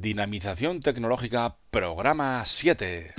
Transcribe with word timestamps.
Dinamización 0.00 0.78
Tecnológica, 0.78 1.56
programa 1.72 2.44
7. 2.46 3.14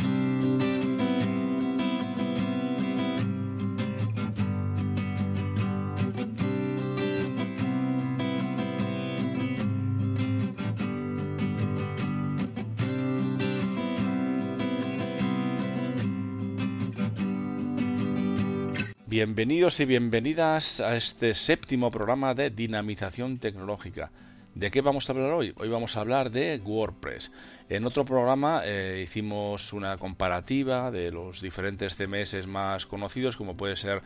Bienvenidos 19.06 19.82
y 19.82 19.86
bienvenidas 19.86 20.80
a 20.80 20.96
este 20.96 21.34
séptimo 21.34 21.92
programa 21.92 22.34
de 22.34 22.50
dinamización 22.50 23.38
tecnológica. 23.38 24.12
¿De 24.56 24.72
qué 24.72 24.82
vamos 24.82 25.08
a 25.08 25.14
hablar 25.14 25.32
hoy? 25.34 25.54
Hoy 25.58 25.70
vamos 25.70 25.96
a 25.96 26.02
hablar 26.02 26.32
de 26.32 26.60
WordPress. 26.64 27.32
En 27.70 27.86
otro 27.86 28.04
programa 28.04 28.62
eh, 28.66 29.02
hicimos 29.04 29.74
una 29.74 29.96
comparativa 29.98 30.90
de 30.90 31.12
los 31.12 31.42
diferentes 31.42 31.96
CMS 31.96 32.48
más 32.48 32.88
conocidos, 32.88 33.38
como 33.38 33.56
puede 33.56 33.76
ser 33.76 34.02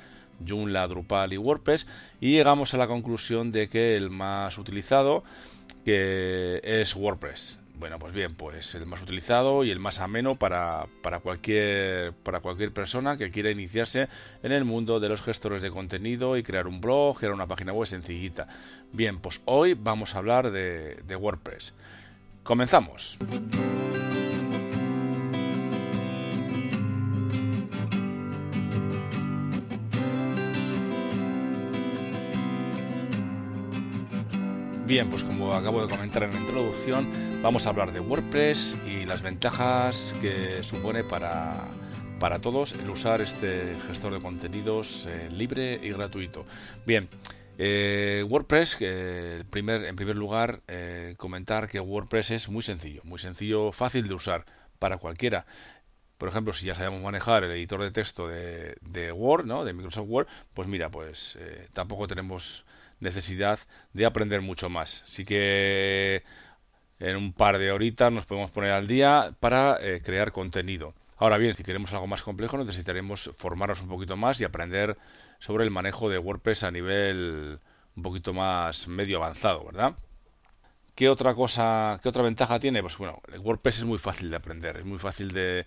Joomla, 0.45 0.87
Drupal 0.87 1.31
y 1.31 1.37
WordPress, 1.37 1.87
y 2.19 2.33
llegamos 2.33 2.73
a 2.73 2.77
la 2.77 2.87
conclusión 2.87 3.51
de 3.53 3.69
que 3.69 3.95
el 3.95 4.09
más 4.09 4.57
utilizado 4.57 5.23
es 5.85 6.95
WordPress. 6.95 7.62
Bueno, 7.83 7.99
pues 7.99 8.13
bien, 8.13 8.33
pues 8.33 8.75
el 8.75 8.85
más 8.85 9.01
utilizado 9.01 9.65
y 9.65 9.69
el 9.69 9.81
más 9.81 9.99
ameno 9.99 10.35
para, 10.35 10.87
para, 11.01 11.19
cualquier, 11.19 12.13
para 12.13 12.39
cualquier 12.39 12.71
persona 12.71 13.17
que 13.17 13.29
quiera 13.29 13.51
iniciarse 13.51 14.07
en 14.41 14.53
el 14.53 14.63
mundo 14.63 15.01
de 15.01 15.09
los 15.09 15.21
gestores 15.21 15.61
de 15.61 15.69
contenido 15.69 16.37
y 16.37 16.43
crear 16.43 16.65
un 16.65 16.79
blog, 16.79 17.17
crear 17.17 17.33
una 17.33 17.45
página 17.45 17.73
web 17.73 17.85
sencillita. 17.85 18.47
Bien, 18.93 19.19
pues 19.19 19.41
hoy 19.43 19.73
vamos 19.73 20.15
a 20.15 20.19
hablar 20.19 20.49
de, 20.51 20.95
de 21.05 21.15
WordPress. 21.17 21.73
Comenzamos. 22.43 23.17
Bien, 34.85 35.09
pues 35.09 35.23
como 35.25 35.53
acabo 35.53 35.81
de 35.81 35.89
comentar 35.89 36.23
en 36.23 36.33
la 36.33 36.39
introducción, 36.39 37.32
vamos 37.43 37.67
a 37.67 37.71
hablar 37.71 37.91
de 37.91 37.99
WordPress 37.99 38.79
y 38.87 39.05
las 39.05 39.21
ventajas 39.21 40.15
que 40.21 40.63
supone 40.63 41.03
para, 41.03 41.67
para 42.17 42.39
todos 42.39 42.71
el 42.71 42.89
usar 42.89 43.19
este 43.19 43.75
gestor 43.85 44.13
de 44.13 44.21
contenidos 44.21 45.07
eh, 45.07 45.29
libre 45.29 45.77
y 45.83 45.89
gratuito. 45.89 46.45
Bien, 46.85 47.09
eh, 47.57 48.25
WordPress, 48.29 48.77
eh, 48.79 49.43
primer, 49.49 49.83
en 49.83 49.97
primer 49.97 50.15
lugar, 50.15 50.61
comentar 51.17 51.67
que 51.67 51.81
WordPress 51.81 52.31
es 52.31 52.47
muy 52.47 52.61
sencillo, 52.61 53.01
muy 53.03 53.19
sencillo, 53.19 53.73
fácil 53.73 54.07
de 54.07 54.13
usar 54.13 54.45
para 54.79 54.97
cualquiera. 54.97 55.45
Por 56.17 56.29
ejemplo, 56.29 56.53
si 56.53 56.65
ya 56.65 56.75
sabemos 56.75 57.01
manejar 57.01 57.43
el 57.43 57.51
editor 57.51 57.81
de 57.81 57.91
texto 57.91 58.29
de, 58.29 58.77
de 58.79 59.11
Word, 59.11 59.45
¿no? 59.45 59.65
de 59.65 59.73
Microsoft 59.73 60.07
Word, 60.07 60.27
pues 60.53 60.69
mira, 60.69 60.89
pues 60.89 61.37
tampoco 61.73 62.07
tenemos 62.07 62.63
necesidad 63.01 63.59
de 63.91 64.05
aprender 64.05 64.39
mucho 64.39 64.69
más. 64.69 65.03
Así 65.05 65.25
que 65.25 66.23
en 67.03 67.17
un 67.17 67.33
par 67.33 67.59
de 67.59 67.71
horitas 67.71 68.11
nos 68.13 68.25
podemos 68.25 68.49
poner 68.51 68.71
al 68.71 68.87
día 68.87 69.35
para 69.41 69.77
eh, 69.81 70.01
crear 70.01 70.31
contenido. 70.31 70.93
Ahora 71.17 71.37
bien, 71.37 71.53
si 71.53 71.63
queremos 71.63 71.91
algo 71.91 72.07
más 72.07 72.23
complejo 72.23 72.57
necesitaremos 72.57 73.29
formarnos 73.37 73.81
un 73.81 73.89
poquito 73.89 74.15
más 74.15 74.39
y 74.39 74.45
aprender 74.45 74.97
sobre 75.39 75.65
el 75.65 75.71
manejo 75.71 76.09
de 76.09 76.17
WordPress 76.17 76.63
a 76.63 76.71
nivel 76.71 77.59
un 77.97 78.03
poquito 78.03 78.33
más 78.33 78.87
medio 78.87 79.17
avanzado, 79.17 79.65
¿verdad? 79.65 79.95
¿Qué 80.95 81.09
otra 81.09 81.35
cosa, 81.35 81.99
qué 82.01 82.07
otra 82.07 82.23
ventaja 82.23 82.59
tiene? 82.59 82.81
Pues 82.81 82.97
bueno, 82.97 83.21
el 83.33 83.39
WordPress 83.39 83.79
es 83.79 83.85
muy 83.85 83.97
fácil 83.97 84.29
de 84.29 84.37
aprender, 84.37 84.77
es 84.77 84.85
muy 84.85 84.99
fácil 84.99 85.33
de, 85.33 85.65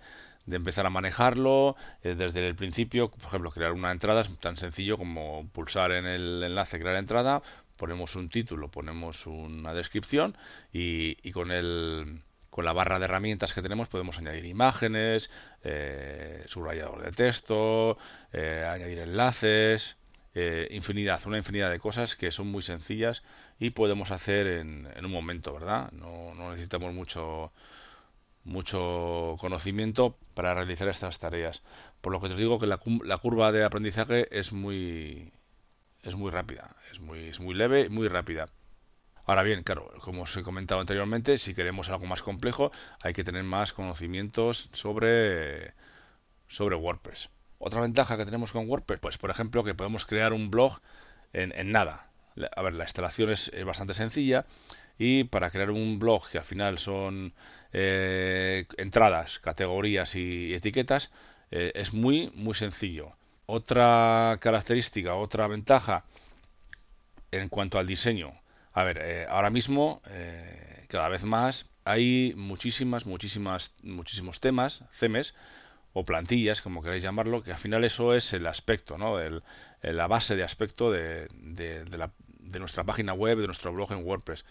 empezar 0.50 0.86
a 0.86 0.90
manejarlo 0.90 1.76
eh, 2.02 2.14
desde 2.16 2.46
el 2.46 2.54
principio. 2.54 3.10
Por 3.10 3.26
ejemplo, 3.26 3.50
crear 3.50 3.72
una 3.72 3.90
entrada 3.90 4.22
es 4.22 4.38
tan 4.38 4.56
sencillo 4.56 4.96
como 4.96 5.46
pulsar 5.52 5.92
en 5.92 6.06
el 6.06 6.42
enlace 6.42 6.78
crear 6.78 6.96
entrada, 6.96 7.42
ponemos 7.76 8.16
un 8.16 8.28
título, 8.28 8.70
ponemos 8.70 9.26
una 9.26 9.74
descripción 9.74 10.36
y, 10.72 11.14
con 11.32 11.50
el 11.50 12.22
con 12.50 12.64
la 12.64 12.72
barra 12.72 12.98
de 12.98 13.04
herramientas 13.04 13.52
que 13.52 13.60
tenemos 13.60 13.88
podemos 13.88 14.18
añadir 14.18 14.46
imágenes, 14.46 15.30
eh, 15.62 16.42
subrayador 16.46 17.02
de 17.02 17.12
texto, 17.12 17.98
eh, 18.32 18.66
añadir 18.66 19.00
enlaces, 19.00 19.98
eh, 20.34 20.66
infinidad, 20.70 21.20
una 21.26 21.36
infinidad 21.36 21.70
de 21.70 21.78
cosas 21.78 22.16
que 22.16 22.30
son 22.30 22.46
muy 22.46 22.62
sencillas 22.62 23.22
y 23.58 23.70
podemos 23.70 24.10
hacer 24.10 24.46
en, 24.46 24.88
en 24.96 25.04
un 25.04 25.12
momento, 25.12 25.52
¿verdad? 25.52 25.92
No, 25.92 26.34
no 26.34 26.50
necesitamos 26.50 26.94
mucho 26.94 27.52
mucho 28.46 29.36
conocimiento 29.40 30.16
para 30.34 30.54
realizar 30.54 30.88
estas 30.88 31.18
tareas. 31.18 31.62
Por 32.00 32.12
lo 32.12 32.20
que 32.20 32.28
os 32.28 32.36
digo 32.36 32.58
que 32.58 32.66
la, 32.66 32.80
la, 33.04 33.18
curva 33.18 33.52
de 33.52 33.64
aprendizaje 33.64 34.28
es 34.38 34.52
muy 34.52 35.32
es 36.06 36.14
muy 36.14 36.30
rápida, 36.30 36.74
es 36.92 37.00
muy 37.00 37.18
es 37.28 37.40
muy 37.40 37.54
leve, 37.54 37.88
muy 37.88 38.08
rápida. 38.08 38.48
Ahora 39.26 39.42
bien, 39.42 39.62
claro, 39.64 39.92
como 40.00 40.22
os 40.22 40.36
he 40.36 40.42
comentado 40.42 40.80
anteriormente, 40.80 41.38
si 41.38 41.54
queremos 41.54 41.88
algo 41.90 42.06
más 42.06 42.22
complejo, 42.22 42.70
hay 43.02 43.12
que 43.12 43.24
tener 43.24 43.42
más 43.44 43.72
conocimientos 43.72 44.68
sobre 44.72 45.74
sobre 46.48 46.76
WordPress. 46.76 47.30
Otra 47.58 47.80
ventaja 47.80 48.16
que 48.16 48.24
tenemos 48.24 48.52
con 48.52 48.68
WordPress, 48.68 49.00
pues 49.00 49.18
por 49.18 49.30
ejemplo, 49.30 49.64
que 49.64 49.74
podemos 49.74 50.04
crear 50.06 50.32
un 50.32 50.50
blog 50.50 50.80
en, 51.32 51.72
nada. 51.72 52.08
A 52.54 52.62
ver, 52.62 52.74
la 52.74 52.84
instalación 52.84 53.30
es, 53.30 53.48
es 53.48 53.64
bastante 53.64 53.94
sencilla 53.94 54.46
y 54.98 55.24
para 55.24 55.50
crear 55.50 55.70
un 55.70 55.98
blog 55.98 56.28
que 56.30 56.38
al 56.38 56.44
final 56.44 56.78
son 56.78 57.34
eh, 57.72 58.66
entradas, 58.76 59.38
categorías 59.38 60.14
y, 60.14 60.54
etiquetas, 60.54 61.10
eh, 61.50 61.72
es 61.74 61.92
muy, 61.92 62.30
muy 62.34 62.54
sencillo. 62.54 63.16
Otra 63.46 64.38
característica, 64.40 65.14
otra 65.14 65.46
ventaja 65.46 66.04
en 67.30 67.48
cuanto 67.48 67.78
al 67.78 67.86
diseño. 67.86 68.32
A 68.72 68.84
ver, 68.84 68.98
eh, 69.00 69.26
ahora 69.28 69.50
mismo, 69.50 70.02
eh, 70.08 70.84
cada 70.88 71.08
vez 71.08 71.24
más, 71.24 71.66
hay 71.84 72.34
muchísimas, 72.36 73.06
muchísimas, 73.06 73.72
muchísimos 73.82 74.40
temas, 74.40 74.84
CEMES, 74.92 75.34
o 75.92 76.04
plantillas, 76.04 76.60
como 76.60 76.82
queráis 76.82 77.02
llamarlo, 77.02 77.42
que 77.42 77.52
al 77.52 77.58
final 77.58 77.84
eso 77.84 78.14
es 78.14 78.32
el 78.32 78.46
aspecto, 78.46 78.98
¿no? 78.98 79.18
El, 79.20 79.42
la 79.82 80.06
base 80.08 80.36
de 80.36 80.44
aspecto 80.44 80.90
de, 80.90 81.28
de, 81.32 81.84
la, 81.96 82.10
de 82.38 82.58
nuestra 82.58 82.84
página 82.84 83.14
web, 83.14 83.38
de 83.38 83.46
nuestro 83.46 83.72
blog 83.72 83.92
en 83.92 84.04
WordPress 84.04 84.44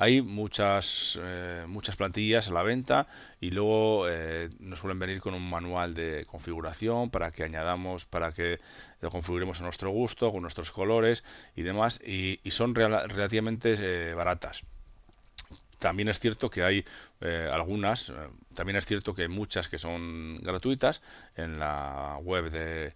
hay 0.00 0.22
muchas 0.22 1.20
eh, 1.22 1.66
muchas 1.68 1.94
plantillas 1.94 2.48
a 2.48 2.54
la 2.54 2.62
venta 2.62 3.06
y 3.38 3.50
luego 3.50 4.08
eh, 4.08 4.48
nos 4.58 4.78
suelen 4.78 4.98
venir 4.98 5.20
con 5.20 5.34
un 5.34 5.46
manual 5.48 5.92
de 5.92 6.24
configuración 6.24 7.10
para 7.10 7.32
que 7.32 7.44
añadamos 7.44 8.06
para 8.06 8.32
que 8.32 8.60
lo 9.02 9.10
configuremos 9.10 9.60
a 9.60 9.64
nuestro 9.64 9.90
gusto 9.90 10.32
con 10.32 10.40
nuestros 10.40 10.72
colores 10.72 11.22
y 11.54 11.62
demás 11.62 12.00
y, 12.02 12.40
son 12.50 12.74
relativamente 12.74 13.76
eh, 13.78 14.14
baratas. 14.14 14.62
También 15.78 16.08
es 16.08 16.18
cierto 16.18 16.50
que 16.50 16.62
hay 16.62 16.84
algunas, 17.52 18.12
también 18.54 18.76
es 18.76 18.84
cierto 18.84 19.14
que 19.14 19.22
hay 19.22 19.28
muchas 19.28 19.68
que 19.68 19.78
son 19.78 20.38
gratuitas 20.42 21.00
en 21.36 21.58
la 21.58 22.18
web 22.22 22.50
de, 22.50 22.92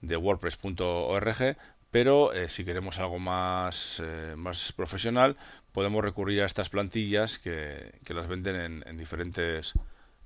de 0.00 0.16
WordPress.org, 0.16 1.56
pero 1.90 2.32
eh, 2.32 2.48
si 2.48 2.64
queremos 2.64 2.98
algo 2.98 3.18
más, 3.18 4.02
eh, 4.04 4.34
más 4.36 4.72
profesional 4.72 5.36
podemos 5.72 6.04
recurrir 6.04 6.42
a 6.42 6.46
estas 6.46 6.68
plantillas 6.68 7.38
que, 7.38 7.98
que 8.04 8.14
las 8.14 8.28
venden 8.28 8.56
en, 8.56 8.84
en, 8.86 8.96
diferentes 8.96 9.74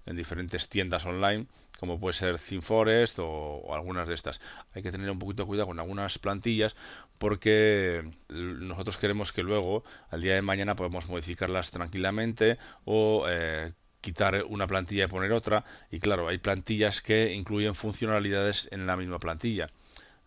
en 0.06 0.16
diferentes 0.16 0.68
tiendas 0.68 1.04
online 1.06 1.46
como 1.80 1.98
puede 1.98 2.12
ser 2.12 2.38
ThemeForest 2.38 3.18
o, 3.20 3.74
algunas 3.74 4.06
de 4.06 4.14
estas. 4.14 4.40
Hay 4.74 4.82
que 4.82 4.92
tener 4.92 5.10
un 5.10 5.18
poquito 5.18 5.44
de 5.44 5.46
cuidado 5.46 5.68
con 5.68 5.80
algunas 5.80 6.18
plantillas 6.18 6.76
porque 7.18 8.04
nosotros 8.28 8.98
queremos 8.98 9.32
que 9.32 9.42
luego, 9.42 9.82
al 10.10 10.20
día 10.20 10.34
de 10.34 10.42
mañana, 10.42 10.76
podemos 10.76 11.08
modificarlas 11.08 11.70
tranquilamente 11.70 12.58
o 12.84 13.24
eh, 13.28 13.72
quitar 14.02 14.44
una 14.46 14.66
plantilla 14.66 15.04
y 15.04 15.08
poner 15.08 15.32
otra. 15.32 15.64
Y 15.90 16.00
claro, 16.00 16.28
hay 16.28 16.36
plantillas 16.36 17.00
que 17.00 17.32
incluyen 17.32 17.74
funcionalidades 17.74 18.68
en 18.72 18.86
la 18.86 18.96
misma 18.98 19.18
plantilla. 19.18 19.66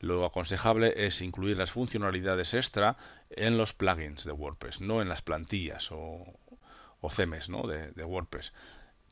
Lo 0.04 0.26
aconsejable 0.26 1.06
es 1.06 1.22
incluir 1.22 1.58
las 1.58 1.72
funcionalidades 1.72 2.54
extra 2.56 2.98
en 3.30 3.58
los 3.58 3.72
plugins 3.72 4.26
de 4.26 4.34
WordPress, 4.34 4.82
no 4.82 5.02
en 5.02 5.08
las 5.08 5.22
plantillas 5.22 5.94
o, 5.94 6.26
o 7.00 7.12
¿no? 7.48 7.68
de, 7.68 8.04
WordPress. 8.04 8.52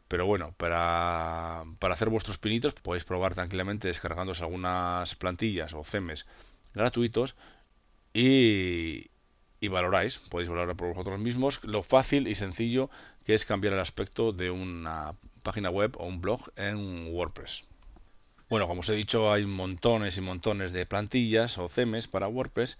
Pero 0.09 0.25
bueno, 0.25 0.53
para, 0.57 1.61
hacer 1.61 2.09
vuestros 2.09 2.37
pinitos 2.39 2.73
podéis 2.73 3.05
probar 3.05 3.35
tranquilamente 3.35 3.87
descargándose 3.87 4.43
algunas 4.43 5.15
plantillas 5.15 5.73
o 5.73 5.81
themes 5.89 6.25
gratuitos 6.73 7.35
y, 8.13 9.11
y 9.61 9.67
valoráis, 9.69 10.17
podéis 10.29 10.49
valorar 10.49 10.75
por 10.75 10.89
vosotros 10.89 11.21
mismos 11.21 11.63
lo 11.63 11.83
fácil 11.83 12.27
y 12.27 12.35
sencillo 12.35 12.89
que 13.25 13.33
es 13.33 13.45
cambiar 13.45 13.75
el 13.75 13.79
aspecto 13.79 14.33
de 14.33 14.51
una 14.51 15.13
página 15.41 15.69
web 15.69 15.95
o 15.97 16.05
un 16.05 16.19
blog 16.19 16.51
en 16.57 17.13
WordPress. 17.13 17.70
Bueno, 18.51 18.67
como 18.67 18.81
os 18.81 18.89
he 18.89 18.95
dicho, 18.95 19.31
hay 19.31 19.45
montones 19.45 20.17
y 20.17 20.21
montones 20.21 20.73
de 20.73 20.85
plantillas 20.85 21.57
o 21.57 21.69
themes 21.69 22.07
para 22.07 22.27
WordPress 22.27 22.77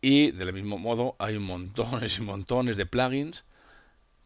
y 0.00 0.30
del 0.32 0.52
mismo 0.54 0.78
modo 0.78 1.16
hay 1.18 1.38
montones 1.38 2.18
y 2.18 2.22
montones 2.22 2.78
de 2.78 2.86
plugins 2.86 3.44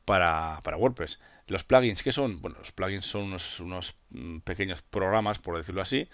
para, 0.04 0.60
para 0.62 0.76
WordPress. 0.76 1.20
Los 1.48 1.64
plugins, 1.64 2.02
¿qué 2.04 2.12
son? 2.12 2.40
Bueno, 2.42 2.58
los 2.60 2.72
plugins 2.72 3.06
son 3.06 3.24
unos, 3.24 3.60
unos 3.60 3.96
mm, 4.10 4.38
pequeños 4.40 4.82
programas, 4.82 5.38
por 5.40 5.56
decirlo 5.56 5.82
así, 5.82 6.08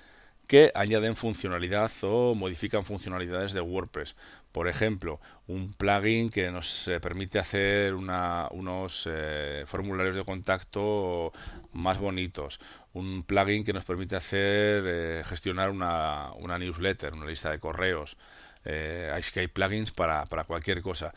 que 0.46 0.70
añaden 0.74 1.16
funcionalidad 1.16 1.90
o 2.02 2.34
modifican 2.34 2.84
funcionalidades 2.84 3.52
de 3.52 3.60
WordPress. 3.60 4.16
Por 4.52 4.68
ejemplo, 4.68 5.20
un 5.46 5.72
plugin 5.72 6.30
que 6.30 6.50
nos 6.50 6.86
eh, 6.88 7.00
permite 7.00 7.38
hacer 7.38 7.94
unos 7.94 9.08
eh, 9.10 9.64
formularios 9.66 10.16
de 10.16 10.24
contacto 10.24 11.32
más 11.72 11.98
bonitos. 11.98 12.60
Un 12.92 13.24
plugin 13.24 13.64
que 13.64 13.72
nos 13.72 13.84
permite 13.84 14.16
hacer 14.16 14.84
eh, 14.86 15.22
gestionar 15.26 15.70
una, 15.70 16.32
una, 16.34 16.58
newsletter, 16.58 17.14
una 17.14 17.26
lista 17.26 17.50
de 17.50 17.58
correos. 17.58 18.16
es 18.64 19.30
que 19.32 19.40
hay 19.40 19.48
plugins 19.48 19.90
para 19.90 20.44
cualquier 20.46 20.82
cosa. 20.82 21.12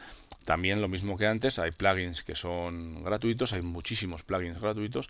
También 0.45 0.81
lo 0.81 0.87
mismo 0.87 1.17
que 1.17 1.27
antes, 1.27 1.59
hay 1.59 1.71
plugins 1.71 2.23
que 2.23 2.35
son 2.35 3.03
gratuitos, 3.03 3.53
hay 3.53 3.61
muchísimos 3.61 4.23
plugins 4.23 4.59
gratuitos 4.59 5.09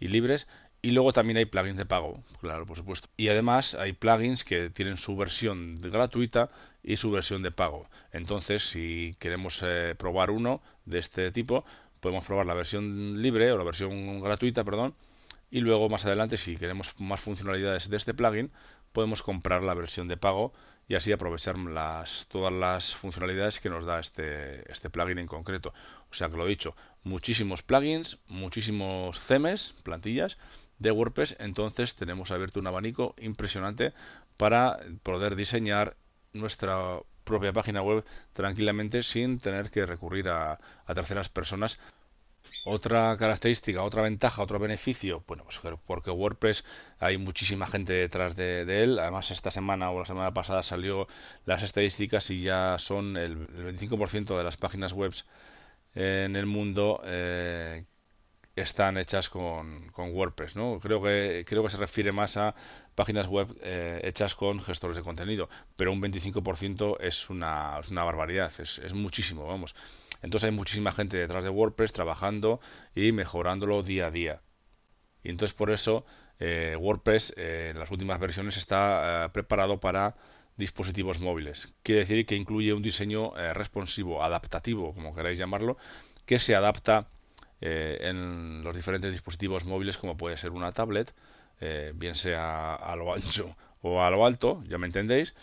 y 0.00 0.08
libres 0.08 0.46
y 0.86 0.92
luego 0.92 1.12
también 1.12 1.36
hay 1.36 1.46
plugins 1.46 1.76
de 1.76 1.84
pago, 1.84 2.22
claro, 2.40 2.64
por 2.64 2.76
supuesto. 2.76 3.08
Y 3.16 3.26
además 3.26 3.74
hay 3.74 3.92
plugins 3.92 4.44
que 4.44 4.70
tienen 4.70 4.98
su 4.98 5.16
versión 5.16 5.80
gratuita 5.82 6.48
y 6.84 6.96
su 6.96 7.10
versión 7.10 7.42
de 7.42 7.50
pago. 7.50 7.88
Entonces, 8.12 8.62
si 8.62 9.16
queremos 9.18 9.64
eh, 9.64 9.96
probar 9.98 10.30
uno 10.30 10.62
de 10.84 11.00
este 11.00 11.32
tipo, 11.32 11.64
podemos 11.98 12.24
probar 12.24 12.46
la 12.46 12.54
versión 12.54 13.20
libre 13.20 13.50
o 13.50 13.58
la 13.58 13.64
versión 13.64 14.20
gratuita, 14.20 14.62
perdón. 14.62 14.94
Y 15.50 15.58
luego 15.58 15.88
más 15.88 16.04
adelante, 16.04 16.36
si 16.36 16.56
queremos 16.56 16.92
más 17.00 17.18
funcionalidades 17.18 17.90
de 17.90 17.96
este 17.96 18.14
plugin, 18.14 18.52
podemos 18.92 19.24
comprar 19.24 19.64
la 19.64 19.74
versión 19.74 20.06
de 20.06 20.16
pago 20.16 20.52
y 20.86 20.94
así 20.94 21.10
aprovechar 21.10 21.58
las, 21.58 22.28
todas 22.28 22.52
las 22.52 22.94
funcionalidades 22.94 23.58
que 23.58 23.70
nos 23.70 23.84
da 23.84 23.98
este, 23.98 24.70
este 24.70 24.88
plugin 24.88 25.18
en 25.18 25.26
concreto. 25.26 25.74
O 26.12 26.14
sea 26.14 26.28
que 26.28 26.36
lo 26.36 26.46
he 26.46 26.48
dicho, 26.48 26.76
muchísimos 27.02 27.64
plugins, 27.64 28.18
muchísimos 28.28 29.18
themes, 29.26 29.74
plantillas 29.82 30.38
de 30.78 30.90
WordPress, 30.90 31.36
entonces 31.38 31.94
tenemos 31.94 32.30
abierto 32.30 32.60
un 32.60 32.66
abanico 32.66 33.14
impresionante 33.18 33.92
para 34.36 34.78
poder 35.02 35.36
diseñar 35.36 35.96
nuestra 36.32 37.00
propia 37.24 37.52
página 37.52 37.82
web 37.82 38.04
tranquilamente 38.32 39.02
sin 39.02 39.38
tener 39.38 39.70
que 39.70 39.84
recurrir 39.84 40.28
a, 40.28 40.58
terceras 40.94 41.28
personas. 41.28 41.78
Otra 42.64 43.16
característica, 43.18 43.82
otra 43.82 44.02
ventaja, 44.02 44.42
otro 44.42 44.58
beneficio, 44.58 45.24
bueno, 45.26 45.44
pues 45.44 45.60
porque 45.84 46.10
WordPress 46.10 46.64
hay 46.98 47.18
muchísima 47.18 47.66
gente 47.66 47.92
detrás 47.92 48.36
de, 48.36 48.62
él. 48.82 48.98
Además, 48.98 49.30
esta 49.30 49.50
semana 49.50 49.90
o 49.90 49.98
la 50.00 50.06
semana 50.06 50.32
pasada 50.32 50.62
salió 50.62 51.08
las 51.44 51.62
estadísticas 51.62 52.30
y 52.30 52.42
ya 52.42 52.76
son 52.78 53.16
el, 53.16 53.48
25% 53.48 54.36
de 54.36 54.44
las 54.44 54.56
páginas 54.56 54.92
web 54.92 55.12
en 55.94 56.36
el 56.36 56.46
mundo 56.46 57.00
eh, 57.04 57.84
están 58.56 58.96
hechas 58.96 59.28
con, 59.28 59.88
con, 59.90 60.14
WordPress, 60.14 60.56
¿no? 60.56 60.80
Creo 60.80 61.02
que, 61.02 61.44
creo 61.46 61.62
que 61.62 61.70
se 61.70 61.76
refiere 61.76 62.10
más 62.10 62.38
a 62.38 62.54
páginas 62.94 63.28
web 63.28 63.54
eh, 63.62 64.00
hechas 64.02 64.34
con 64.34 64.62
gestores 64.62 64.96
de 64.96 65.02
contenido, 65.02 65.50
pero 65.76 65.92
un 65.92 66.00
25% 66.00 66.96
es 67.00 67.28
una, 67.28 67.78
es 67.80 67.90
una 67.90 68.02
barbaridad, 68.02 68.50
es, 68.58 68.78
es, 68.78 68.94
muchísimo, 68.94 69.46
vamos. 69.46 69.74
Entonces 70.22 70.48
hay 70.48 70.56
muchísima 70.56 70.92
gente 70.92 71.18
detrás 71.18 71.44
de 71.44 71.50
WordPress 71.50 71.92
trabajando 71.92 72.60
y 72.94 73.12
mejorándolo 73.12 73.82
día 73.82 74.06
a 74.06 74.10
día. 74.10 74.40
Y 75.22 75.28
entonces 75.28 75.54
por 75.54 75.70
eso 75.70 76.06
eh, 76.38 76.76
WordPress 76.80 77.34
eh, 77.36 77.68
en 77.72 77.78
las 77.78 77.90
últimas 77.90 78.18
versiones 78.18 78.56
está 78.56 79.30
preparado 79.34 79.80
para 79.80 80.16
dispositivos 80.56 81.20
móviles. 81.20 81.74
Quiere 81.82 82.00
decir 82.00 82.24
que 82.24 82.36
incluye 82.36 82.72
un 82.72 82.82
diseño 82.82 83.34
responsivo, 83.52 84.24
adaptativo, 84.24 84.94
como 84.94 85.14
queráis 85.14 85.38
llamarlo, 85.38 85.76
que 86.24 86.38
se 86.38 86.54
adapta 86.54 87.10
eh, 87.60 87.98
en 88.02 88.62
los 88.64 88.74
diferentes 88.76 89.10
dispositivos 89.10 89.64
móviles 89.64 89.98
como 89.98 90.16
puede 90.16 90.36
ser 90.36 90.50
una 90.52 90.72
tablet, 90.72 91.14
eh, 91.60 91.92
bien 91.94 92.14
sea 92.14 92.74
a 92.74 92.96
lo 92.96 93.14
ancho 93.14 93.56
o 93.82 94.02
a 94.02 94.10
lo 94.10 94.26
alto, 94.26 94.62
ya 94.68 94.78
me 94.78 94.86
entendéis, 94.86 95.34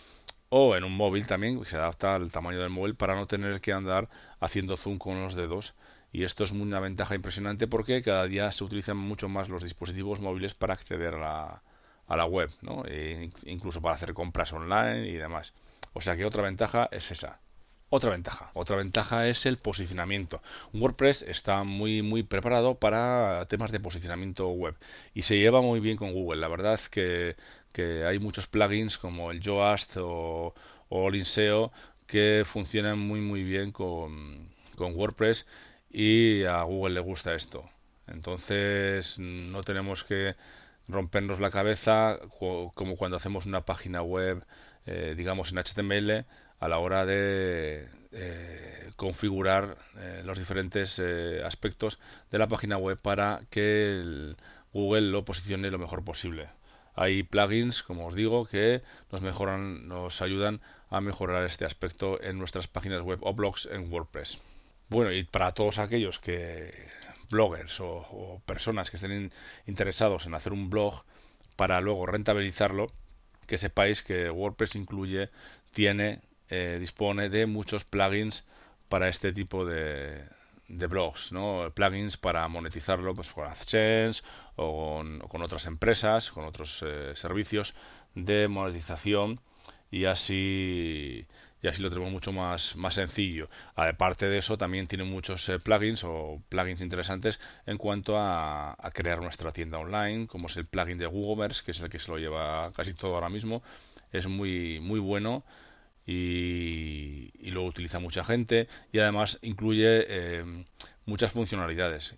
o 0.49 0.75
en 0.75 0.83
un 0.83 0.95
móvil 0.95 1.25
también, 1.27 1.59
que 1.61 1.69
se 1.69 1.77
adapta 1.77 2.15
al 2.15 2.31
tamaño 2.31 2.59
del 2.59 2.69
móvil 2.69 2.95
para 2.95 3.15
no 3.15 3.25
tener 3.27 3.61
que 3.61 3.73
andar 3.73 4.09
haciendo 4.39 4.77
zoom 4.77 4.97
con 4.99 5.21
los 5.21 5.35
dedos. 5.35 5.73
Y 6.11 6.23
esto 6.25 6.43
es 6.43 6.51
una 6.51 6.79
ventaja 6.79 7.15
impresionante 7.15 7.67
porque 7.67 8.03
cada 8.03 8.25
día 8.27 8.51
se 8.51 8.63
utilizan 8.63 8.97
mucho 8.97 9.29
más 9.29 9.49
los 9.49 9.63
dispositivos 9.63 10.19
móviles 10.19 10.53
para 10.53 10.73
acceder 10.75 11.15
a 11.15 11.19
la, 11.19 11.63
a 12.07 12.17
la 12.17 12.25
web, 12.25 12.51
¿no? 12.61 12.83
E 12.85 13.31
incluso 13.45 13.81
para 13.81 13.95
hacer 13.95 14.13
compras 14.13 14.53
online 14.53 15.07
y 15.07 15.13
demás. 15.13 15.53
O 15.93 16.01
sea 16.01 16.15
que 16.15 16.25
otra 16.25 16.43
ventaja 16.43 16.87
es 16.91 17.09
esa, 17.11 17.39
otra 17.95 18.09
ventaja, 18.09 18.49
otra 18.55 18.75
ventaja 18.77 19.27
es 19.27 19.45
el 19.45 19.57
posicionamiento. 19.57 20.41
WordPress 20.73 21.21
está 21.21 21.63
muy 21.63 22.01
muy 22.01 22.23
preparado 22.23 22.73
para 22.75 23.45
temas 23.49 23.71
de 23.71 23.79
posicionamiento 23.79 24.49
web 24.49 24.75
y 25.13 25.21
se 25.23 25.37
lleva 25.37 25.61
muy 25.61 25.79
bien 25.79 25.97
con 25.97 26.11
Google. 26.11 26.41
La 26.41 26.47
verdad 26.47 26.79
que, 26.89 27.35
que 27.71 28.03
hay 28.05 28.17
muchos 28.17 28.47
plugins 28.47 28.97
como 28.97 29.29
el 29.31 29.41
Yoast 29.41 29.97
o, 29.97 30.55
o 30.89 31.09
Linseo 31.11 31.71
que 32.07 32.43
funcionan 32.47 32.97
muy 32.97 33.21
muy 33.21 33.43
bien 33.43 33.71
con, 33.71 34.49
con 34.75 34.95
WordPress 34.95 35.45
y 35.91 36.43
a 36.45 36.63
Google 36.63 36.95
le 36.95 36.99
gusta 37.01 37.35
esto. 37.35 37.69
Entonces 38.07 39.19
no 39.19 39.63
tenemos 39.63 40.03
que 40.03 40.35
rompernos 40.87 41.39
la 41.39 41.51
cabeza 41.51 42.19
como 42.39 42.95
cuando 42.97 43.17
hacemos 43.17 43.45
una 43.45 43.61
página 43.65 44.01
web, 44.01 44.43
eh, 44.87 45.13
digamos 45.15 45.51
en 45.51 45.59
HTML, 45.59 46.25
a 46.63 46.69
la 46.69 46.79
hora 46.79 47.05
de 47.05 47.89
eh, 48.13 48.91
configurar 48.95 49.77
eh, 49.97 50.21
los 50.23 50.37
diferentes 50.37 50.97
eh, 50.97 51.41
aspectos 51.43 51.99
de 52.31 52.37
la 52.37 52.47
página 52.47 52.77
web 52.77 52.97
para 53.01 53.41
que 53.49 54.33
Google 54.71 55.11
lo 55.11 55.25
posicione 55.25 55.69
lo 55.71 55.77
mejor 55.77 56.05
posible. 56.05 56.47
Hay 56.95 57.23
plugins, 57.23 57.83
como 57.83 58.07
os 58.07 58.15
digo, 58.15 58.45
que 58.45 58.81
nos 59.11 59.21
mejoran, 59.21 59.89
nos 59.89 60.21
ayudan 60.21 60.61
a 60.89 61.01
mejorar 61.01 61.43
este 61.43 61.65
aspecto 61.65 62.23
en 62.23 62.39
nuestras 62.39 62.67
páginas 62.67 63.01
web 63.01 63.19
o 63.23 63.33
blogs 63.33 63.65
en 63.65 63.91
WordPress. 63.91 64.41
Bueno, 64.87 65.11
y 65.11 65.25
para 65.25 65.51
todos 65.53 65.79
aquellos 65.79 66.19
que 66.19 66.71
bloggers 67.29 67.81
o, 67.81 67.89
o 67.89 68.41
personas 68.45 68.89
que 68.89 68.95
estén 68.95 69.33
interesados 69.67 70.27
en 70.27 70.33
hacer 70.33 70.53
un 70.53 70.69
blog 70.69 71.03
para 71.57 71.81
luego 71.81 72.05
rentabilizarlo, 72.05 72.87
que 73.47 73.57
sepáis 73.57 74.01
que 74.01 74.29
WordPress 74.29 74.75
incluye, 74.75 75.29
tiene 75.73 76.21
eh, 76.55 76.77
dispone 76.79 77.29
de 77.29 77.47
muchos 77.47 77.83
plugins 77.83 78.43
para 78.87 79.09
este 79.09 79.33
tipo 79.33 79.65
de, 79.65 80.23
de 80.67 80.87
blogs, 80.87 81.31
¿no? 81.31 81.71
Plugins 81.73 82.15
para 82.17 82.47
monetizarlo 82.47 83.15
pues, 83.15 83.31
con 83.31 83.47
AdSense 83.47 84.23
o 84.55 85.03
con, 85.29 85.41
otras 85.41 85.65
empresas, 85.65 86.31
con 86.31 86.45
otros 86.45 86.83
eh, 86.85 87.13
servicios 87.15 87.73
de 88.13 88.47
monetización 88.47 89.39
y 89.89 90.05
así 90.05 91.25
lo 91.61 91.89
tenemos 91.89 92.11
mucho 92.11 92.31
más, 92.31 92.75
sencillo. 92.91 93.49
Aparte 93.75 94.29
de 94.29 94.37
eso, 94.37 94.55
también 94.55 94.85
tiene 94.85 95.05
muchos 95.05 95.49
eh, 95.49 95.57
plugins 95.57 96.03
o 96.03 96.39
plugins 96.49 96.81
interesantes 96.81 97.39
en 97.65 97.77
cuanto 97.79 98.17
a, 98.17 98.73
a, 98.73 98.91
crear 98.91 99.21
nuestra 99.21 99.51
tienda 99.51 99.79
online, 99.79 100.27
como 100.27 100.47
es 100.47 100.57
el 100.57 100.65
plugin 100.65 100.99
de 100.99 101.07
WooCommerce, 101.07 101.63
que 101.63 101.71
es 101.71 101.79
el 101.79 101.89
que 101.89 101.97
se 101.97 102.11
lo 102.11 102.19
lleva 102.19 102.61
casi 102.75 102.93
todo 102.93 103.15
ahora 103.15 103.29
mismo. 103.29 103.63
Es 104.11 104.27
muy, 104.27 104.79
muy 104.79 104.99
bueno 104.99 105.43
y, 106.05 107.31
lo 107.51 107.63
utiliza 107.65 107.99
mucha 107.99 108.23
gente 108.23 108.67
y 108.91 108.97
además 108.97 109.37
incluye 109.43 110.05
eh, 110.07 110.65
muchas 111.05 111.31
funcionalidades 111.31 112.15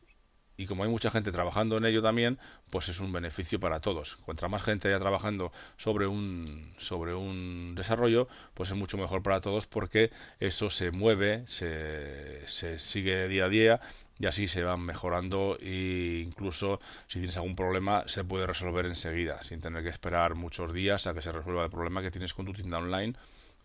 y 0.58 0.68
como 0.68 0.84
hay 0.84 0.89
mucha 0.89 1.12
gente 1.12 1.32
trabajando 1.32 1.77
en 1.77 1.86
ello 1.86 2.01
también, 2.01 2.39
pues 2.70 2.89
es 2.89 3.00
un 3.00 3.12
beneficio 3.12 3.60
para 3.60 3.80
todos. 3.80 4.15
Cuanto 4.18 4.48
más 4.50 4.63
gente 4.63 4.88
haya 4.88 5.00
trabajando 5.00 5.51
sobre 5.77 6.08
un 6.08 6.46
sobre 6.77 7.13
un 7.13 7.75
desarrollo, 7.75 8.27
pues 8.54 8.70
es 8.70 8.77
mucho 8.77 8.98
mejor 8.98 9.22
para 9.22 9.42
todos 9.42 9.68
porque 9.68 10.12
eso 10.39 10.70
se 10.70 10.92
mueve, 10.92 11.44
se, 11.48 12.48
se 12.48 12.80
sigue 12.80 13.27
día 13.27 13.46
a 13.46 13.50
día 13.50 13.82
y 14.18 14.27
así 14.27 14.48
se 14.48 14.63
van 14.63 14.82
mejorando 14.82 15.58
e 15.60 16.24
incluso 16.25 16.80
si 17.08 17.20
tienes 17.20 17.36
algún 17.38 17.56
problema 17.56 18.04
se 18.08 18.24
puede 18.24 18.48
resolver 18.48 18.86
enseguida 18.86 19.44
sin 19.44 19.60
tener 19.60 19.84
que 19.84 19.89
esperar 19.89 20.36
muchos 20.36 20.72
días 20.74 21.06
a 21.06 21.13
que 21.13 21.22
se 21.22 21.34
resuelva 21.34 21.65
el 21.65 21.70
problema 21.70 22.01
que 22.01 22.12
tienes 22.12 22.34
con 22.34 22.46
tu 22.46 22.54
tienda 22.54 22.77
online 22.77 23.15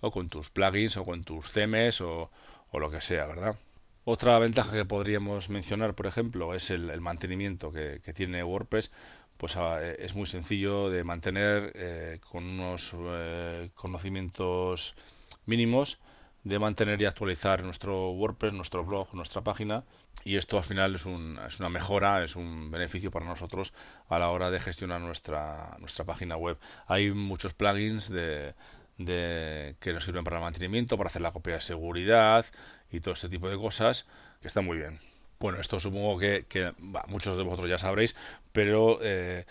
o 0.00 0.10
con 0.10 0.28
tus 0.28 0.50
plugins 0.50 0.96
o 0.96 1.04
con 1.04 1.24
tus 1.24 1.52
themes 1.52 2.00
o, 2.00 2.30
lo 2.72 2.90
que 2.90 3.00
sea, 3.00 3.26
¿verdad? 3.26 3.56
Otra 4.04 4.38
ventaja 4.38 4.72
que 4.72 4.84
podríamos 4.84 5.50
mencionar, 5.50 5.94
por 5.94 6.06
ejemplo, 6.06 6.54
es 6.54 6.70
el, 6.70 7.00
mantenimiento 7.00 7.72
que, 7.72 8.00
tiene 8.14 8.42
WordPress. 8.42 8.90
Pues 9.36 9.56
ah, 9.56 9.82
es 9.82 10.14
muy 10.14 10.26
sencillo 10.26 10.90
de 10.90 11.02
mantener 11.02 11.72
eh, 11.74 12.20
con 12.30 12.44
unos 12.44 12.92
eh, 12.94 13.70
conocimientos 13.74 14.94
mínimos 15.46 15.98
de 16.44 16.58
mantener 16.58 17.00
y 17.00 17.04
actualizar 17.04 17.62
nuestro 17.62 18.12
WordPress, 18.12 18.52
nuestro 18.52 18.84
blog, 18.84 19.12
nuestra 19.14 19.42
página 19.42 19.84
y 20.24 20.36
esto 20.36 20.58
al 20.58 20.64
final 20.64 20.94
es, 20.94 21.06
un, 21.06 21.38
es 21.46 21.60
una 21.60 21.68
mejora, 21.68 22.22
es 22.24 22.36
un 22.36 22.70
beneficio 22.70 23.10
para 23.10 23.26
nosotros 23.26 23.72
a 24.08 24.18
la 24.18 24.30
hora 24.30 24.50
de 24.50 24.60
gestionar 24.60 25.00
nuestra, 25.00 25.76
nuestra 25.80 26.04
página 26.04 26.36
web. 26.36 26.58
Hay 26.86 27.10
muchos 27.10 27.54
plugins 27.54 28.08
de, 28.10 28.54
de, 29.04 29.76
que 29.80 29.92
nos 29.92 30.04
sirven 30.04 30.24
para 30.24 30.36
el 30.36 30.42
mantenimiento, 30.42 30.96
para 30.96 31.08
hacer 31.08 31.22
la 31.22 31.32
copia 31.32 31.54
de 31.54 31.60
seguridad 31.60 32.46
y 32.90 33.00
todo 33.00 33.14
este 33.14 33.28
tipo 33.28 33.48
de 33.48 33.56
cosas, 33.56 34.06
que 34.40 34.48
está 34.48 34.60
muy 34.60 34.76
bien. 34.78 35.00
Bueno, 35.40 35.58
esto 35.58 35.80
supongo 35.80 36.18
que, 36.18 36.74
muchos 37.06 37.38
de 37.38 37.42
vosotros 37.42 37.70
ya 37.70 37.78
sabréis, 37.78 38.14
pero 38.52 38.98
eh, 39.02 39.46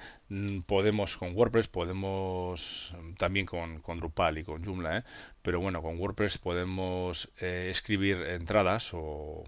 podemos 0.67 1.17
con 1.17 1.35
WordPress, 1.35 1.67
podemos 1.67 2.93
mm, 2.95 3.13
también 3.15 3.47
con, 3.47 3.81
Drupal 3.99 4.37
y 4.37 4.43
con 4.43 4.63
Joomla, 4.63 4.99
¿eh? 4.99 5.03
pero 5.41 5.59
bueno, 5.59 5.81
con 5.81 5.97
WordPress 5.99 6.37
podemos 6.37 7.31
eh, 7.39 7.69
escribir 7.71 8.17
entradas 8.21 8.91
o, 8.93 9.45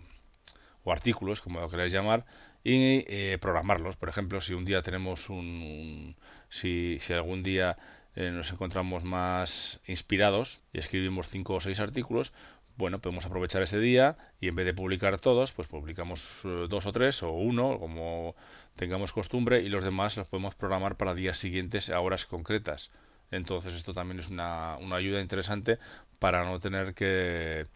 artículos, 0.88 1.41
como 1.41 1.60
lo 1.62 1.70
queráis 1.70 1.93
llamar, 1.93 2.25
y 2.63 3.38
programarlos. 3.38 3.96
Por 3.96 4.10
ejemplo, 4.10 4.41
si 4.41 4.53
un 4.53 4.65
día 4.65 4.81
tenemos 4.81 5.29
un, 5.29 6.15
si 6.50 7.00
algún 7.10 7.43
día 7.43 7.77
nos 8.15 8.51
encontramos 8.51 9.03
más 9.03 9.80
inspirados 9.88 10.62
y 10.74 10.80
escribimos 10.80 11.30
cinco 11.30 11.56
o 11.56 11.62
seis 11.62 11.80
artículos, 11.80 12.34
bueno, 12.77 13.00
podemos 13.00 13.25
aprovechar 13.25 13.62
ese 13.62 13.80
día 13.80 14.18
y 14.39 14.48
en 14.48 14.56
vez 14.56 14.65
de 14.65 14.74
publicar 14.74 15.20
todos, 15.20 15.51
pues 15.51 15.68
publicamos 15.68 16.41
eh, 16.44 16.65
dos 16.70 16.86
o 16.86 16.91
tres 16.91 17.22
o 17.22 17.32
uno, 17.32 17.77
como 17.80 18.36
tengamos 18.75 19.13
costumbre, 19.13 19.62
y 19.62 19.70
los 19.70 19.84
demás 19.84 20.18
los 20.18 20.27
podemos 20.27 20.56
programar 20.56 20.96
para 20.96 21.13
días 21.13 21.38
siguientes 21.38 21.89
a 21.89 22.00
horas 22.00 22.25
concretas. 22.25 22.91
Entonces 23.30 23.75
esto 23.75 23.94
también 23.94 24.20
es 24.20 24.30
una, 24.30 24.77
una 24.77 24.96
ayuda 24.96 25.22
interesante 25.22 25.80
para 26.20 26.44
no 26.44 26.60
tener 26.60 26.94
que, 26.94 27.68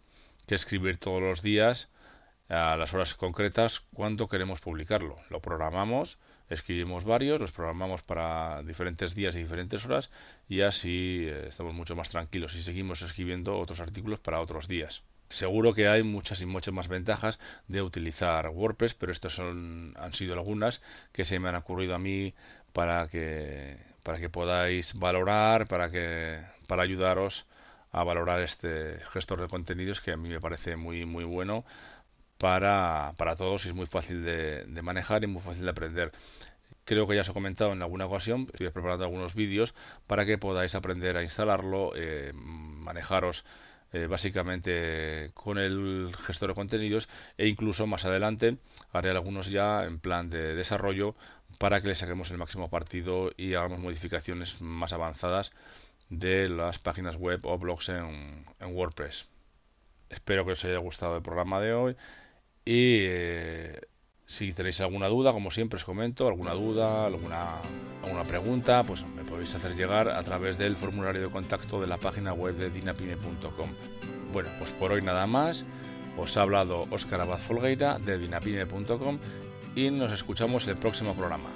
que 0.47 0.55
escribir 0.55 0.97
todos 0.97 1.21
los 1.21 1.41
días 1.41 1.89
a 2.49 2.75
las 2.75 2.93
horas 2.93 3.15
concretas 3.15 3.81
cuando 3.93 4.27
queremos 4.27 4.59
publicarlo. 4.59 5.15
Lo 5.29 5.39
programamos 5.39 6.17
escribimos 6.49 7.03
varios, 7.03 7.39
los 7.39 7.51
programamos 7.51 8.01
para 8.01 8.61
diferentes 8.63 9.15
días 9.15 9.35
y 9.35 9.39
diferentes 9.39 9.85
horas 9.85 10.11
y 10.47 10.61
así 10.61 11.25
eh, 11.27 11.45
estamos 11.47 11.73
mucho 11.73 11.95
más 11.95 12.09
tranquilos 12.09 12.55
y 12.55 12.63
seguimos 12.63 13.01
escribiendo 13.01 13.57
otros 13.57 13.79
artículos 13.79 14.19
para 14.19 14.39
otros 14.39 14.67
días. 14.67 15.03
Seguro 15.27 15.73
que 15.73 15.87
hay 15.87 16.03
muchas 16.03 16.41
y 16.41 16.45
muchas 16.45 16.73
más 16.73 16.87
ventajas 16.87 17.39
de 17.67 17.81
utilizar 17.81 18.49
WordPress, 18.49 18.93
pero 18.93 19.11
estas 19.11 19.33
son, 19.33 19.93
han 19.97 20.13
sido 20.13 20.33
algunas 20.33 20.81
que 21.11 21.25
se 21.25 21.39
me 21.39 21.49
han 21.49 21.55
ocurrido 21.55 21.95
a 21.95 21.99
mí 21.99 22.35
para 22.73 23.07
que, 23.07 23.77
para 24.03 24.19
que 24.19 24.29
podáis 24.29 24.93
valorar, 24.93 25.67
para, 25.67 25.89
que, 25.89 26.41
para 26.67 26.83
ayudaros 26.83 27.47
a 27.91 28.03
valorar 28.03 28.41
este 28.41 28.99
gestor 29.13 29.41
de 29.41 29.47
contenidos 29.47 30.01
que 30.01 30.11
a 30.11 30.17
mí 30.17 30.29
me 30.29 30.39
parece 30.39 30.75
muy, 30.75 31.05
muy 31.05 31.23
bueno 31.23 31.65
para, 32.37 33.13
para 33.17 33.35
todos 33.35 33.65
y 33.65 33.69
es 33.69 33.75
muy 33.75 33.85
fácil 33.85 34.23
de, 34.23 34.65
manejar 34.81 35.23
y 35.23 35.27
muy 35.27 35.41
fácil 35.41 35.63
de 35.63 35.69
aprender. 35.71 36.11
Creo 36.83 37.07
que 37.07 37.15
ya 37.15 37.21
os 37.21 37.29
he 37.29 37.33
comentado 37.33 37.73
en 37.73 37.81
alguna 37.81 38.05
ocasión, 38.05 38.47
estoy 38.53 38.69
preparando 38.69 39.05
algunos 39.05 39.33
vídeos 39.33 39.73
para 40.07 40.25
que 40.25 40.37
podáis 40.37 40.75
aprender 40.75 41.17
a 41.17 41.23
instalarlo, 41.23 41.93
eh, 41.95 42.31
manejaros 42.33 43.43
eh, 43.93 44.07
básicamente 44.07 45.31
con 45.33 45.57
el 45.57 46.13
gestor 46.19 46.49
de 46.49 46.55
contenidos 46.55 47.07
e 47.37 47.47
incluso 47.47 47.87
más 47.87 48.03
adelante 48.05 48.57
haré 48.91 49.09
algunos 49.09 49.49
ya 49.49 49.85
en 49.85 49.99
plan 49.99 50.29
de 50.29 50.53
desarrollo 50.53 51.15
para 51.59 51.81
que 51.81 51.87
le 51.87 51.95
saquemos 51.95 52.29
el 52.31 52.37
máximo 52.37 52.69
partido 52.69 53.31
y 53.37 53.53
hagamos 53.53 53.79
modificaciones 53.79 54.59
más 54.61 54.91
avanzadas 54.91 55.53
de 56.09 56.49
las 56.49 56.77
páginas 56.77 57.15
web 57.15 57.39
o 57.45 57.57
blogs 57.57 57.89
en, 57.89 58.45
en 58.59 58.75
WordPress. 58.75 59.27
Espero 60.09 60.45
que 60.45 60.51
os 60.51 60.65
haya 60.65 60.77
gustado 60.77 61.15
el 61.15 61.23
programa 61.23 61.59
de 61.61 61.73
hoy 61.73 61.95
y 62.65 63.05
eh, 63.05 63.79
si 64.25 64.51
tenéis 64.53 64.81
alguna 64.81 65.07
duda, 65.07 65.31
como 65.31 65.51
siempre 65.51 65.77
os 65.77 65.85
comento, 65.85 66.27
alguna 66.27 66.53
duda, 66.53 67.05
alguna, 67.05 67.61
alguna 68.03 68.23
pregunta, 68.23 68.83
pues 68.83 69.05
me 69.05 69.23
podéis 69.23 69.53
hacer 69.53 69.75
llegar 69.75 70.09
a 70.09 70.23
través 70.23 70.57
del 70.57 70.75
formulario 70.75 71.21
de 71.21 71.29
contacto 71.29 71.79
de 71.79 71.87
la 71.87 71.97
página 71.97 72.33
web 72.33 72.55
de 72.55 72.71
dinapime.com. 72.71 73.69
Bueno, 74.33 74.49
pues 74.57 74.71
por 74.71 74.91
hoy 74.91 75.01
nada 75.01 75.27
más. 75.27 75.63
Os 76.17 76.37
ha 76.37 76.43
hablado 76.43 76.87
Óscar 76.91 77.21
Abad 77.21 77.39
Folgueira 77.39 77.99
de 77.99 78.17
dinapime.com 78.17 79.19
y 79.75 79.89
nos 79.91 80.13
escuchamos 80.13 80.65
el 80.67 80.77
próximo 80.77 81.13
programa. 81.13 81.49